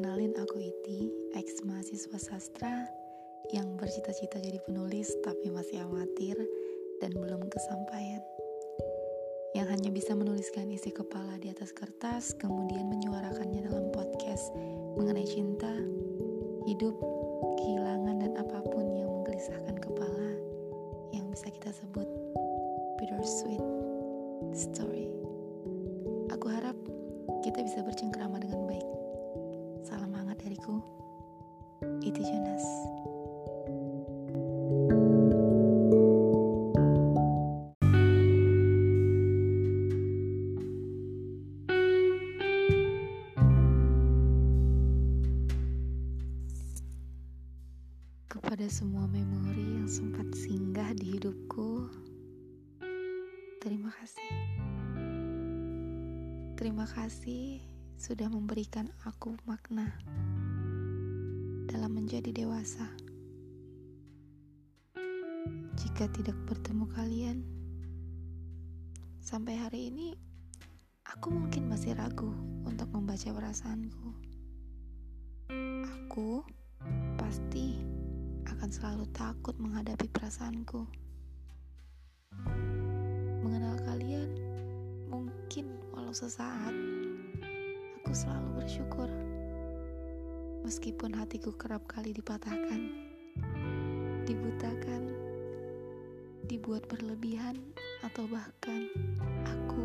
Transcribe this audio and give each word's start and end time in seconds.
Kenalin 0.00 0.32
aku 0.40 0.56
Iti, 0.64 1.12
ex 1.36 1.60
mahasiswa 1.60 2.16
sastra 2.16 2.88
yang 3.52 3.76
bercita-cita 3.76 4.40
jadi 4.40 4.56
penulis 4.64 5.12
tapi 5.20 5.52
masih 5.52 5.84
amatir 5.84 6.40
dan 7.04 7.12
belum 7.12 7.44
kesampaian. 7.52 8.24
Yang 9.52 9.66
hanya 9.76 9.90
bisa 9.92 10.16
menuliskan 10.16 10.72
isi 10.72 10.88
kepala 10.88 11.36
di 11.36 11.52
atas 11.52 11.76
kertas 11.76 12.32
kemudian 12.40 12.88
menyuarakannya 12.88 13.68
dalam 13.68 13.92
podcast 13.92 14.48
mengenai 14.96 15.28
cinta, 15.28 15.68
hidup, 16.64 16.96
kehilangan 17.60 18.24
dan 18.24 18.32
apa 18.40 18.64
pun 18.72 18.96
yang 18.96 19.12
menggelisahkan 19.20 19.84
kepala 19.84 20.32
yang 21.12 21.28
bisa 21.28 21.52
kita 21.52 21.76
sebut 21.76 22.08
bittersweet 22.96 23.60
story. 24.56 25.12
Aku 26.32 26.48
harap 26.48 26.80
kita 27.44 27.60
bisa 27.60 27.84
bercengkrama 27.84 28.40
dengan 28.40 28.64
baik. 28.64 28.99
Dariku. 30.50 30.82
Itu 32.02 32.18
Jonas. 32.26 32.66
Kepada 48.26 48.66
semua 48.66 49.06
memori 49.06 49.78
yang 49.78 49.86
sempat 49.86 50.34
singgah 50.34 50.90
di 50.98 51.14
hidupku, 51.14 51.86
terima 53.62 53.94
kasih. 54.02 54.34
Terima 56.58 56.90
kasih 56.90 57.62
sudah 58.00 58.26
memberikan 58.26 58.90
aku 59.04 59.36
makna 59.44 59.92
menjadi 61.90 62.30
dewasa. 62.30 62.86
Jika 65.74 66.06
tidak 66.14 66.38
bertemu 66.46 66.84
kalian, 66.94 67.38
sampai 69.18 69.58
hari 69.58 69.90
ini 69.90 70.14
aku 71.02 71.34
mungkin 71.34 71.66
masih 71.66 71.98
ragu 71.98 72.30
untuk 72.62 72.88
membaca 72.94 73.32
perasaanku. 73.32 74.08
Aku 75.88 76.46
pasti 77.18 77.80
akan 78.46 78.68
selalu 78.70 79.04
takut 79.10 79.56
menghadapi 79.58 80.06
perasaanku. 80.12 80.86
Mengenal 83.42 83.76
kalian 83.82 84.30
mungkin 85.10 85.80
walau 85.90 86.14
sesaat, 86.14 86.74
aku 87.98 88.12
selalu 88.14 88.62
bersyukur. 88.62 89.29
Meskipun 90.60 91.16
hatiku 91.16 91.56
kerap 91.56 91.88
kali 91.88 92.12
dipatahkan, 92.12 92.92
dibutakan, 94.28 95.02
dibuat 96.46 96.84
berlebihan, 96.86 97.56
atau 98.04 98.28
bahkan 98.28 98.88
aku 99.48 99.84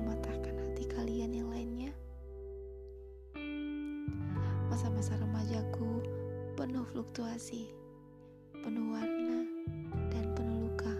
mematahkan 0.00 0.56
hati 0.56 0.84
kalian 0.88 1.36
yang 1.36 1.48
lainnya. 1.52 1.92
Masa-masa 4.72 5.20
remajaku 5.20 6.00
penuh 6.56 6.84
fluktuasi, 6.88 7.68
penuh 8.56 8.96
warna, 8.96 9.44
dan 10.08 10.32
penuh 10.32 10.68
luka. 10.68 10.96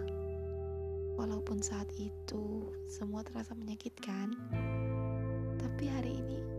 Walaupun 1.17 1.61
saat 1.65 1.89
itu 1.97 2.69
semua 2.85 3.25
terasa 3.25 3.57
menyakitkan, 3.57 4.37
tapi 5.57 5.89
hari 5.89 6.21
ini 6.21 6.56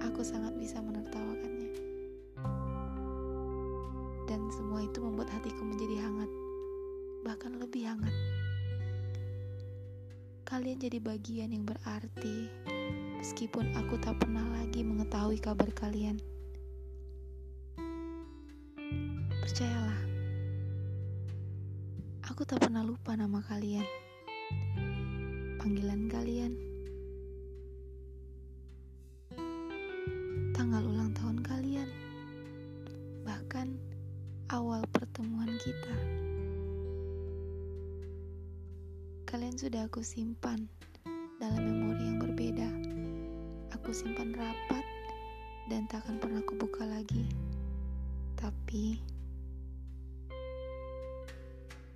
aku 0.00 0.24
sangat 0.24 0.56
bisa 0.56 0.80
menertawakannya. 0.80 1.72
Dan 4.24 4.40
semua 4.54 4.84
itu 4.84 5.02
membuat 5.02 5.28
hatiku 5.32 5.62
menjadi 5.66 6.06
hangat, 6.06 6.30
bahkan 7.26 7.56
lebih 7.60 7.84
hangat. 7.88 8.14
Kalian 10.46 10.82
jadi 10.82 10.98
bagian 10.98 11.54
yang 11.54 11.62
berarti, 11.62 12.50
meskipun 13.22 13.70
aku 13.78 13.98
tak 14.02 14.18
pernah 14.18 14.42
lagi 14.58 14.82
mengetahui 14.82 15.38
kabar 15.38 15.70
kalian. 15.76 16.18
Percayalah, 19.40 20.00
aku 22.26 22.42
tak 22.46 22.62
pernah 22.62 22.82
lupa 22.86 23.14
nama 23.14 23.42
kalian, 23.46 23.86
panggilan 25.58 26.06
kalian, 26.06 26.69
awal 34.50 34.82
pertemuan 34.90 35.46
kita. 35.62 35.94
Kalian 39.30 39.54
sudah 39.54 39.86
aku 39.86 40.02
simpan 40.02 40.66
dalam 41.38 41.62
memori 41.70 42.02
yang 42.02 42.18
berbeda. 42.18 42.66
Aku 43.78 43.94
simpan 43.94 44.34
rapat 44.34 44.82
dan 45.70 45.86
tak 45.86 46.02
akan 46.02 46.18
pernah 46.18 46.42
kubuka 46.42 46.82
lagi. 46.82 47.30
Tapi 48.34 48.98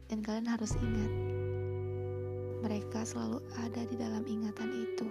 dan 0.07 0.23
kalian 0.23 0.47
harus 0.47 0.79
ingat, 0.79 1.13
mereka 2.63 3.03
selalu 3.03 3.43
ada 3.67 3.83
di 3.83 3.99
dalam 3.99 4.23
ingatan 4.31 4.71
itu. 4.71 5.11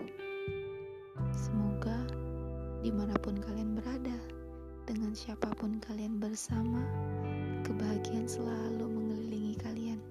Semoga 1.35 2.07
di 2.79 2.87
mana 2.87 3.19
pun 3.19 3.35
kalian 3.35 3.75
berada, 3.75 4.15
dengan 4.87 5.11
siapa 5.11 5.51
pun 5.59 5.79
kalian 5.83 6.23
bersama, 6.23 6.83
kebahagiaan 7.93 8.25
selalu 8.25 8.89
mengelilingi 8.89 9.53
kalian. 9.61 10.01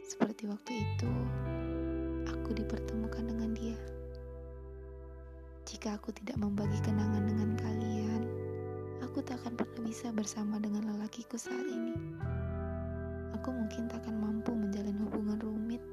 Seperti 0.00 0.48
waktu 0.48 0.80
itu, 0.80 1.12
aku 2.24 2.56
dipertemukan 2.56 3.20
dengan 3.20 3.52
dia. 3.52 3.76
Jika 5.68 6.00
aku 6.00 6.16
tidak 6.16 6.40
membagi 6.40 6.80
kenangan 6.80 7.20
dengan 7.28 7.52
kalian, 7.60 8.22
aku 9.04 9.20
tak 9.20 9.44
akan 9.44 9.60
pernah 9.60 9.84
bisa 9.84 10.08
bersama 10.16 10.56
dengan 10.56 10.88
lelakiku 10.88 11.36
saat 11.36 11.68
ini. 11.68 12.00
Aku 13.36 13.52
mungkin 13.52 13.84
tak 13.92 14.00
akan 14.08 14.16
mampu 14.24 14.56
menjalin 14.56 14.96
hubungan 15.04 15.36
rumit, 15.44 15.84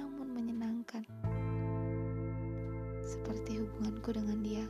namun 0.00 0.32
menyenangkan. 0.32 1.04
Seperti 3.04 3.60
hubunganku 3.60 4.16
dengan 4.16 4.40
dia. 4.40 4.64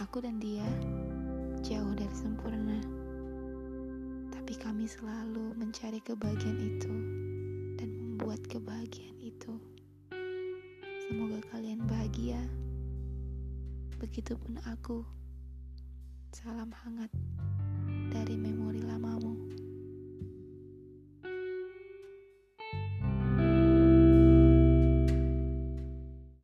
Aku 0.00 0.24
dan 0.24 0.40
dia 0.40 0.64
jauh 1.60 1.92
dari 1.92 2.16
sempurna. 2.16 3.01
Tapi 4.52 4.68
kami 4.68 4.84
selalu 4.84 5.56
mencari 5.56 5.96
kebahagiaan 6.04 6.60
itu 6.60 6.92
dan 7.80 7.88
membuat 7.88 8.36
kebahagiaan 8.52 9.16
itu. 9.16 9.56
Semoga 11.08 11.40
kalian 11.48 11.80
bahagia. 11.88 12.36
Begitupun 13.96 14.60
aku. 14.68 15.08
Salam 16.36 16.68
hangat 16.84 17.08
dari 18.12 18.36
memori 18.36 18.84
lamamu. 18.84 19.11